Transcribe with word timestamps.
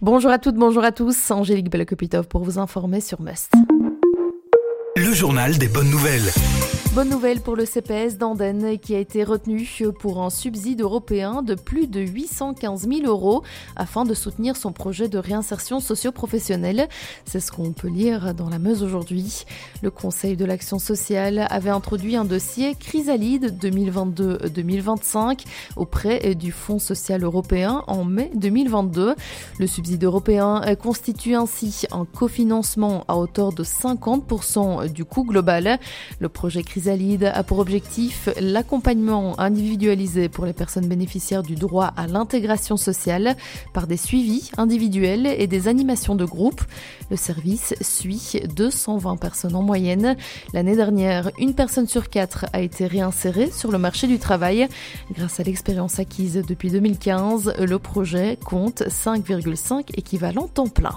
Bonjour 0.00 0.30
à 0.30 0.38
toutes, 0.38 0.54
bonjour 0.54 0.84
à 0.84 0.92
tous, 0.92 1.32
Angélique 1.32 1.70
Belokopitov 1.70 2.28
pour 2.28 2.44
vous 2.44 2.60
informer 2.60 3.00
sur 3.00 3.20
Must. 3.20 3.52
Le 4.96 5.12
journal 5.12 5.58
des 5.58 5.66
bonnes 5.66 5.90
nouvelles. 5.90 6.30
Bonne 6.94 7.10
nouvelle 7.10 7.40
pour 7.40 7.54
le 7.54 7.64
CPS 7.64 8.16
d'Andenne 8.16 8.76
qui 8.78 8.94
a 8.94 8.98
été 8.98 9.22
retenu 9.22 9.68
pour 10.00 10.20
un 10.20 10.30
subside 10.30 10.80
européen 10.80 11.42
de 11.42 11.54
plus 11.54 11.86
de 11.86 12.00
815 12.00 12.88
000 12.88 13.02
euros 13.06 13.44
afin 13.76 14.04
de 14.04 14.14
soutenir 14.14 14.56
son 14.56 14.72
projet 14.72 15.08
de 15.08 15.18
réinsertion 15.18 15.78
socio-professionnelle. 15.78 16.88
C'est 17.24 17.38
ce 17.38 17.52
qu'on 17.52 17.72
peut 17.72 17.88
lire 17.88 18.34
dans 18.34 18.48
la 18.48 18.58
Meuse 18.58 18.82
aujourd'hui. 18.82 19.44
Le 19.82 19.90
Conseil 19.92 20.36
de 20.36 20.44
l'action 20.44 20.80
sociale 20.80 21.46
avait 21.50 21.70
introduit 21.70 22.16
un 22.16 22.24
dossier 22.24 22.74
Chrysalide 22.74 23.56
2022-2025 23.62 25.44
auprès 25.76 26.34
du 26.34 26.50
Fonds 26.50 26.80
social 26.80 27.22
européen 27.22 27.84
en 27.86 28.04
mai 28.04 28.32
2022. 28.34 29.14
Le 29.60 29.66
subside 29.66 30.02
européen 30.02 30.62
constitue 30.82 31.34
ainsi 31.34 31.86
un 31.92 32.06
cofinancement 32.06 33.04
à 33.06 33.18
hauteur 33.18 33.52
de 33.52 33.62
50% 33.62 34.90
du 34.90 35.04
coût 35.04 35.24
global. 35.24 35.78
Le 36.18 36.28
projet 36.28 36.62
Chrysalide 36.62 36.77
Chrysalide 36.78 37.32
a 37.34 37.42
pour 37.42 37.58
objectif 37.58 38.28
l'accompagnement 38.40 39.34
individualisé 39.40 40.28
pour 40.28 40.46
les 40.46 40.52
personnes 40.52 40.86
bénéficiaires 40.86 41.42
du 41.42 41.56
droit 41.56 41.92
à 41.96 42.06
l'intégration 42.06 42.76
sociale 42.76 43.34
par 43.72 43.88
des 43.88 43.96
suivis 43.96 44.52
individuels 44.58 45.26
et 45.26 45.48
des 45.48 45.66
animations 45.66 46.14
de 46.14 46.24
groupe. 46.24 46.62
Le 47.10 47.16
service 47.16 47.74
suit 47.80 48.34
220 48.54 49.16
personnes 49.16 49.56
en 49.56 49.62
moyenne. 49.62 50.16
L'année 50.54 50.76
dernière, 50.76 51.32
une 51.40 51.54
personne 51.54 51.88
sur 51.88 52.08
quatre 52.08 52.46
a 52.52 52.60
été 52.60 52.86
réinsérée 52.86 53.50
sur 53.50 53.72
le 53.72 53.78
marché 53.78 54.06
du 54.06 54.20
travail. 54.20 54.68
Grâce 55.10 55.40
à 55.40 55.42
l'expérience 55.42 55.98
acquise 55.98 56.40
depuis 56.46 56.70
2015, 56.70 57.54
le 57.58 57.78
projet 57.80 58.38
compte 58.44 58.82
5,5 58.82 59.98
équivalents 59.98 60.46
temps 60.46 60.68
plein. 60.68 60.96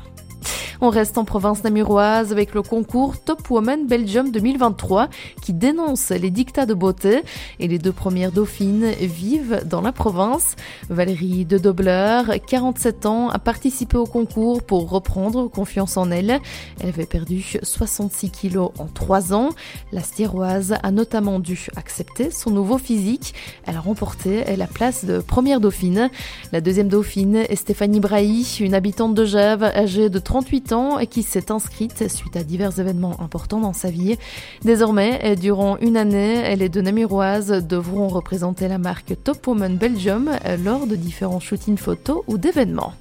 On 0.84 0.90
reste 0.90 1.20
en 1.20 1.26
province 1.26 1.64
namuroise 1.64 2.32
avec 2.32 2.56
le 2.56 2.64
concours 2.64 3.20
Top 3.20 3.52
Woman 3.52 3.86
Belgium 3.86 4.32
2023 4.32 5.10
qui 5.40 5.54
dénonce 5.54 6.10
les 6.10 6.32
dictats 6.32 6.66
de 6.66 6.74
beauté 6.74 7.22
et 7.60 7.68
les 7.68 7.78
deux 7.78 7.92
premières 7.92 8.32
dauphines 8.32 8.90
vivent 9.00 9.62
dans 9.64 9.82
la 9.82 9.92
province. 9.92 10.56
Valérie 10.90 11.46
de 11.46 11.60
Dobler, 11.60 12.24
47 12.48 13.06
ans, 13.06 13.30
a 13.30 13.38
participé 13.38 13.96
au 13.96 14.08
concours 14.08 14.64
pour 14.64 14.90
reprendre 14.90 15.48
confiance 15.50 15.98
en 15.98 16.10
elle. 16.10 16.40
Elle 16.80 16.90
avait 16.90 17.06
perdu 17.06 17.60
66 17.62 18.32
kilos 18.32 18.72
en 18.80 18.88
3 18.88 19.36
ans. 19.36 19.50
La 19.92 20.02
stiéroise 20.02 20.74
a 20.82 20.90
notamment 20.90 21.38
dû 21.38 21.68
accepter 21.76 22.32
son 22.32 22.50
nouveau 22.50 22.80
physique. 22.80 23.36
Elle 23.68 23.78
a 23.78 23.82
remporté 23.82 24.56
la 24.56 24.66
place 24.66 25.06
de 25.06 25.20
première 25.20 25.60
dauphine. 25.60 26.10
La 26.52 26.60
deuxième 26.60 26.88
dauphine 26.88 27.36
est 27.36 27.56
Stéphanie 27.56 28.00
Brahi, 28.00 28.58
une 28.62 28.74
habitante 28.74 29.14
de 29.14 29.26
Gève 29.26 29.64
âgée 29.64 30.10
de 30.10 30.18
38 30.18 30.70
ans 30.70 30.71
et 31.00 31.08
qui 31.08 31.24
s'est 31.24 31.52
inscrite 31.52 32.08
suite 32.08 32.38
à 32.38 32.44
divers 32.44 32.80
événements 32.80 33.20
importants 33.22 33.60
dans 33.60 33.74
sa 33.74 33.90
vie. 33.90 34.18
Désormais, 34.64 35.36
durant 35.36 35.78
une 35.78 35.98
année, 35.98 36.56
les 36.56 36.70
deux 36.70 36.82
Namuroises 36.82 37.66
devront 37.68 38.08
représenter 38.08 38.68
la 38.68 38.78
marque 38.78 39.16
Top 39.24 39.46
Woman 39.48 39.76
Belgium 39.78 40.32
lors 40.64 40.88
de 40.88 40.96
différents 40.96 41.40
shootings 41.42 41.78
photos 41.78 42.24
ou 42.28 42.38
d'événements. 42.38 42.94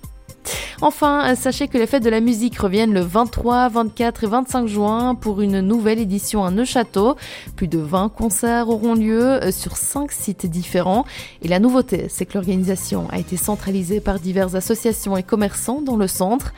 Enfin, 0.82 1.34
sachez 1.34 1.68
que 1.68 1.76
les 1.76 1.86
fêtes 1.86 2.02
de 2.02 2.10
la 2.10 2.20
musique 2.20 2.58
reviennent 2.58 2.94
le 2.94 3.00
23, 3.00 3.68
24 3.68 4.24
et 4.24 4.26
25 4.26 4.66
juin 4.66 5.14
pour 5.14 5.42
une 5.42 5.60
nouvelle 5.60 5.98
édition 5.98 6.42
à 6.44 6.50
Neuchâteau. 6.50 7.16
Plus 7.54 7.68
de 7.68 7.78
20 7.78 8.08
concerts 8.08 8.70
auront 8.70 8.94
lieu 8.94 9.40
sur 9.50 9.76
5 9.76 10.10
sites 10.10 10.46
différents. 10.46 11.04
Et 11.42 11.48
la 11.48 11.58
nouveauté, 11.58 12.06
c'est 12.08 12.24
que 12.24 12.32
l'organisation 12.34 13.08
a 13.10 13.18
été 13.18 13.36
centralisée 13.36 14.00
par 14.00 14.20
diverses 14.20 14.54
associations 14.54 15.18
et 15.18 15.22
commerçants 15.22 15.82
dans 15.82 15.96
le 15.96 16.06
centre. 16.06 16.54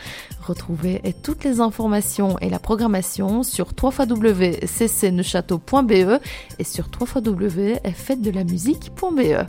Retrouvez 0.47 1.03
toutes 1.23 1.43
les 1.45 1.61
informations 1.61 2.39
et 2.41 2.49
la 2.49 2.59
programmation 2.59 3.43
sur 3.43 3.69
www.ccneuchâteau.be 3.81 6.21
et 6.59 6.65
sur 6.65 6.89
www.fêtedelamusique.be. 7.01 9.47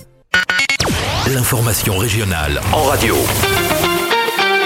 L'information 1.27 1.97
régionale 1.97 2.59
en 2.73 2.83
radio. 2.83 3.15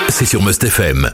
C'est 0.10 0.26
sur 0.26 0.42
Must 0.42 0.64
FM. 0.64 1.06